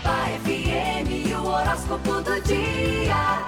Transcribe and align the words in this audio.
FM, 0.00 1.34
o 1.36 1.46
horóscopo 1.46 2.20
do 2.22 2.40
dia. 2.42 3.42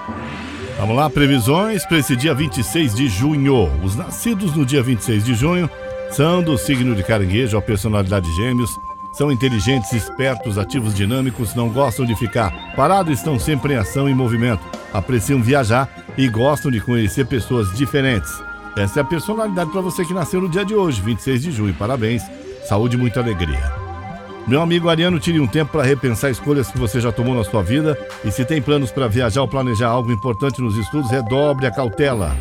Vamos 0.77 0.95
lá, 0.95 1.09
previsões 1.09 1.85
para 1.85 1.97
esse 1.97 2.15
dia 2.15 2.33
26 2.33 2.95
de 2.95 3.07
junho. 3.07 3.69
Os 3.83 3.95
nascidos 3.95 4.55
no 4.55 4.65
dia 4.65 4.81
26 4.81 5.25
de 5.25 5.33
junho 5.33 5.69
são 6.11 6.41
do 6.41 6.57
signo 6.57 6.95
de 6.95 7.03
caranguejo, 7.03 7.57
a 7.57 7.61
personalidade 7.61 8.31
gêmeos, 8.35 8.79
são 9.11 9.31
inteligentes, 9.31 9.91
espertos, 9.91 10.57
ativos, 10.57 10.93
dinâmicos, 10.93 11.53
não 11.55 11.69
gostam 11.69 12.05
de 12.05 12.15
ficar 12.15 12.73
parados, 12.75 13.17
estão 13.17 13.37
sempre 13.39 13.73
em 13.73 13.77
ação 13.77 14.07
e 14.07 14.13
movimento, 14.13 14.61
apreciam 14.93 15.41
viajar 15.41 15.89
e 16.17 16.27
gostam 16.29 16.71
de 16.71 16.79
conhecer 16.79 17.25
pessoas 17.25 17.75
diferentes. 17.75 18.31
Essa 18.77 18.99
é 18.99 19.01
a 19.01 19.05
personalidade 19.05 19.71
para 19.71 19.81
você 19.81 20.05
que 20.05 20.13
nasceu 20.13 20.39
no 20.39 20.49
dia 20.49 20.63
de 20.63 20.75
hoje, 20.75 21.01
26 21.01 21.41
de 21.41 21.51
junho. 21.51 21.73
Parabéns, 21.73 22.23
saúde 22.67 22.95
e 22.95 22.99
muita 22.99 23.19
alegria. 23.19 23.78
Meu 24.49 24.63
amigo 24.63 24.89
Ariano, 24.89 25.19
tire 25.19 25.39
um 25.39 25.45
tempo 25.45 25.73
para 25.73 25.83
repensar 25.83 26.31
escolhas 26.31 26.71
que 26.71 26.77
você 26.79 26.99
já 26.99 27.11
tomou 27.11 27.35
na 27.35 27.43
sua 27.43 27.61
vida 27.61 27.95
e 28.25 28.31
se 28.31 28.43
tem 28.43 28.59
planos 28.59 28.89
para 28.89 29.07
viajar 29.07 29.41
ou 29.41 29.47
planejar 29.47 29.89
algo 29.89 30.11
importante 30.11 30.59
nos 30.59 30.75
estudos, 30.75 31.11
redobre 31.11 31.67
a 31.67 31.71
cautela. 31.71 32.35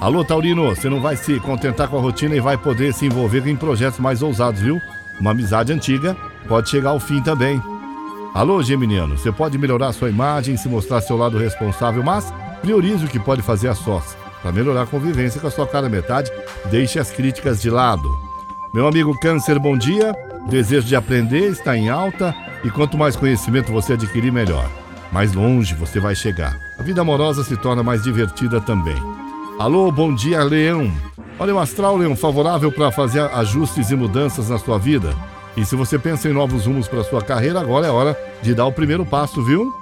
Alô, 0.00 0.24
Taurino, 0.24 0.68
você 0.68 0.88
não 0.88 1.00
vai 1.00 1.16
se 1.16 1.40
contentar 1.40 1.88
com 1.88 1.98
a 1.98 2.00
rotina 2.00 2.36
e 2.36 2.40
vai 2.40 2.56
poder 2.56 2.94
se 2.94 3.04
envolver 3.04 3.44
em 3.48 3.56
projetos 3.56 3.98
mais 3.98 4.22
ousados, 4.22 4.60
viu? 4.60 4.80
Uma 5.20 5.32
amizade 5.32 5.72
antiga 5.72 6.16
pode 6.46 6.70
chegar 6.70 6.90
ao 6.90 7.00
fim 7.00 7.20
também. 7.20 7.60
Alô, 8.32 8.62
Geminiano, 8.62 9.18
você 9.18 9.32
pode 9.32 9.58
melhorar 9.58 9.92
sua 9.92 10.08
imagem, 10.08 10.56
se 10.56 10.68
mostrar 10.68 11.00
seu 11.00 11.16
lado 11.16 11.36
responsável, 11.36 12.04
mas 12.04 12.32
priorize 12.62 13.04
o 13.04 13.08
que 13.08 13.18
pode 13.18 13.42
fazer 13.42 13.66
a 13.66 13.74
sós. 13.74 14.16
Para 14.40 14.52
melhorar 14.52 14.82
a 14.82 14.86
convivência 14.86 15.40
com 15.40 15.48
a 15.48 15.50
sua 15.50 15.66
cara 15.66 15.88
metade, 15.88 16.30
deixe 16.70 17.00
as 17.00 17.10
críticas 17.10 17.60
de 17.60 17.70
lado. 17.70 18.08
Meu 18.72 18.86
amigo 18.86 19.18
Câncer, 19.18 19.58
bom 19.58 19.76
dia. 19.76 20.29
O 20.44 20.48
desejo 20.48 20.86
de 20.86 20.96
aprender 20.96 21.50
está 21.50 21.76
em 21.76 21.88
alta 21.88 22.34
e 22.64 22.70
quanto 22.70 22.98
mais 22.98 23.16
conhecimento 23.16 23.72
você 23.72 23.92
adquirir, 23.92 24.32
melhor. 24.32 24.68
Mais 25.12 25.32
longe 25.32 25.74
você 25.74 26.00
vai 26.00 26.14
chegar. 26.14 26.56
A 26.78 26.82
vida 26.82 27.00
amorosa 27.00 27.42
se 27.44 27.56
torna 27.56 27.82
mais 27.82 28.02
divertida 28.02 28.60
também. 28.60 28.96
Alô, 29.58 29.90
bom 29.90 30.14
dia, 30.14 30.42
Leão. 30.42 30.90
Olha, 31.38 31.54
o 31.54 31.58
astral, 31.58 31.96
Leão, 31.96 32.16
favorável 32.16 32.70
para 32.70 32.90
fazer 32.90 33.20
ajustes 33.20 33.90
e 33.90 33.96
mudanças 33.96 34.48
na 34.48 34.58
sua 34.58 34.78
vida. 34.78 35.14
E 35.56 35.64
se 35.64 35.74
você 35.74 35.98
pensa 35.98 36.28
em 36.28 36.32
novos 36.32 36.66
rumos 36.66 36.86
para 36.86 37.04
sua 37.04 37.22
carreira, 37.22 37.60
agora 37.60 37.86
é 37.86 37.90
hora 37.90 38.18
de 38.40 38.54
dar 38.54 38.66
o 38.66 38.72
primeiro 38.72 39.04
passo, 39.04 39.42
viu? 39.42 39.72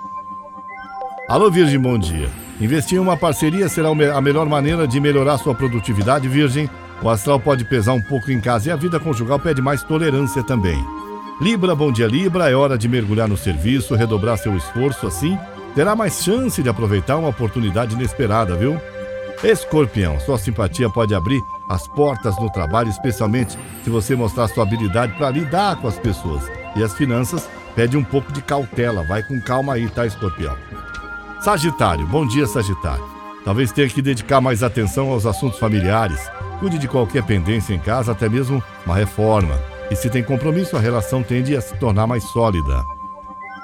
Alô, 1.29 1.51
Virgem, 1.51 1.79
bom 1.79 1.99
dia. 1.99 2.29
Investir 2.61 2.97
em 2.97 3.01
uma 3.01 3.17
parceria 3.17 3.69
será 3.69 3.89
a 3.91 4.21
melhor 4.21 4.47
maneira 4.49 4.89
de 4.89 4.99
melhorar 4.99 5.39
sua 5.39 5.55
produtividade, 5.55 6.27
Virgem. 6.27 6.69
O 7.03 7.09
astral 7.09 7.39
pode 7.39 7.65
pesar 7.65 7.93
um 7.93 8.03
pouco 8.03 8.31
em 8.31 8.41
casa 8.41 8.69
e 8.69 8.73
a 8.73 8.77
vida 8.77 8.99
conjugal 8.99 9.39
pede 9.39 9.63
mais 9.63 9.83
tolerância 9.83 10.43
também. 10.43 10.85
Libra, 11.41 11.75
bom 11.75 11.93
dia, 11.93 12.07
Libra. 12.07 12.51
É 12.51 12.55
hora 12.55 12.77
de 12.77 12.89
mergulhar 12.89 13.29
no 13.29 13.37
serviço, 13.37 13.95
redobrar 13.95 14.37
seu 14.37 14.57
esforço, 14.57 15.07
assim 15.07 15.39
terá 15.79 15.95
mais 15.95 16.25
chance 16.25 16.61
de 16.61 16.69
aproveitar 16.69 17.17
uma 17.17 17.29
oportunidade 17.29 17.95
inesperada, 17.95 18.57
viu? 18.57 18.81
Escorpião, 19.45 20.19
sua 20.19 20.37
simpatia 20.37 20.91
pode 20.91 21.15
abrir 21.15 21.41
as 21.69 21.87
portas 21.87 22.37
no 22.41 22.51
trabalho, 22.51 22.89
especialmente 22.89 23.57
se 23.85 23.89
você 23.89 24.17
mostrar 24.17 24.49
sua 24.49 24.65
habilidade 24.65 25.13
para 25.17 25.31
lidar 25.31 25.77
com 25.77 25.87
as 25.87 25.97
pessoas. 25.97 26.43
E 26.75 26.83
as 26.83 26.95
finanças 26.95 27.49
pede 27.77 27.97
um 27.97 28.03
pouco 28.03 28.33
de 28.33 28.43
cautela, 28.43 29.05
vai 29.05 29.23
com 29.23 29.41
calma 29.41 29.75
aí, 29.75 29.89
tá, 29.89 30.05
Escorpião? 30.05 30.57
Sagitário, 31.41 32.05
bom 32.09 32.27
dia, 32.27 32.49
Sagitário. 32.49 33.05
Talvez 33.45 33.71
tenha 33.71 33.89
que 33.89 34.03
dedicar 34.03 34.41
mais 34.41 34.65
atenção 34.65 35.13
aos 35.13 35.27
assuntos 35.27 35.61
familiares. 35.61 36.21
Cuide 36.59 36.79
de 36.79 36.89
qualquer 36.89 37.23
pendência 37.23 37.75
em 37.75 37.79
casa, 37.79 38.13
até 38.13 38.29
mesmo 38.29 38.63
uma 38.85 38.95
reforma. 38.95 39.59
E 39.91 39.97
se 39.97 40.11
tem 40.11 40.23
compromisso, 40.23 40.77
a 40.77 40.81
relação 40.81 41.23
tende 41.23 41.57
a 41.57 41.61
se 41.61 41.77
tornar 41.77 42.07
mais 42.07 42.25
sólida. 42.25 42.85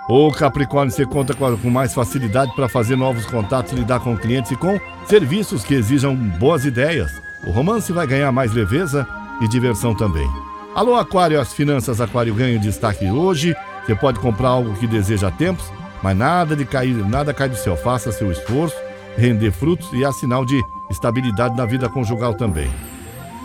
O 0.09 0.31
Capricórnio, 0.31 0.93
você 0.93 1.05
conta 1.05 1.35
com 1.35 1.71
mais 1.71 1.95
facilidade 1.95 2.55
para 2.55 2.69
fazer 2.69 2.97
novos 2.97 3.27
contatos, 3.27 3.73
lidar 3.73 4.01
com 4.01 4.17
clientes 4.17 4.51
e 4.53 4.57
com 4.57 4.79
serviços 5.07 5.65
que 5.65 5.75
exijam 5.75 6.15
boas 6.15 6.65
ideias. 6.65 7.11
O 7.47 7.51
romance 7.51 7.93
vai 7.93 8.07
ganhar 8.07 8.31
mais 8.31 8.53
leveza 8.53 9.07
e 9.41 9.49
diversão 9.49 9.95
também. 9.95 10.29
Alô, 10.75 10.95
Aquário, 10.97 11.41
as 11.41 11.53
finanças 11.53 12.01
Aquário 12.01 12.35
ganham 12.35 12.61
destaque 12.61 13.07
hoje. 13.07 13.55
Você 13.85 13.95
pode 13.95 14.19
comprar 14.19 14.49
algo 14.49 14.75
que 14.75 14.87
deseja 14.87 15.29
há 15.29 15.31
tempos 15.31 15.73
mas 16.05 16.15
nada 16.15 16.55
de 16.55 16.67
cair, 16.67 16.95
nada 17.09 17.33
cai 17.33 17.49
do 17.49 17.57
céu. 17.57 17.79
Faça 17.79 18.13
seu 18.13 18.31
esforço, 18.31 18.77
render 19.17 19.51
frutos 19.51 19.91
e 19.95 20.05
há 20.05 20.13
sinal 20.13 20.45
de 20.45 20.63
estabilidade 20.95 21.57
na 21.57 21.67
vida 21.67 21.89
conjugal 21.89 22.35
também. 22.35 22.71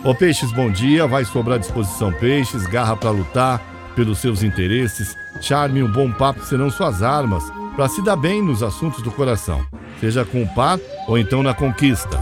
Ô 0.02 0.14
Peixes, 0.14 0.50
bom 0.52 0.70
dia. 0.70 1.06
Vai 1.06 1.24
sobrar 1.24 1.58
disposição, 1.58 2.12
Peixes. 2.12 2.66
Garra 2.66 2.96
para 2.96 3.10
lutar 3.10 3.60
pelos 3.94 4.18
seus 4.18 4.42
interesses. 4.42 5.14
Charme 5.40 5.80
e 5.80 5.82
um 5.82 5.92
bom 5.92 6.10
papo 6.10 6.42
serão 6.44 6.70
suas 6.70 7.02
armas 7.02 7.44
para 7.76 7.88
se 7.88 8.02
dar 8.02 8.16
bem 8.16 8.42
nos 8.42 8.62
assuntos 8.62 9.02
do 9.02 9.10
coração, 9.10 9.64
seja 10.00 10.24
com 10.24 10.42
o 10.42 10.48
par 10.54 10.78
ou 11.06 11.18
então 11.18 11.42
na 11.42 11.54
conquista. 11.54 12.18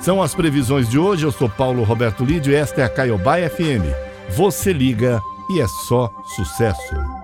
São 0.00 0.22
as 0.22 0.34
previsões 0.34 0.88
de 0.88 0.98
hoje. 0.98 1.24
Eu 1.24 1.32
sou 1.32 1.48
Paulo 1.48 1.82
Roberto 1.82 2.24
Lídio 2.24 2.52
e 2.52 2.56
esta 2.56 2.82
é 2.82 2.84
a 2.84 2.88
Caiobá 2.88 3.36
FM. 3.38 3.88
Você 4.36 4.72
liga 4.72 5.20
e 5.50 5.60
é 5.60 5.66
só 5.66 6.10
sucesso. 6.36 7.23